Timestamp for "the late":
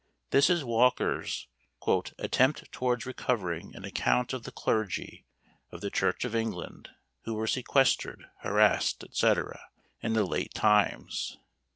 10.13-10.55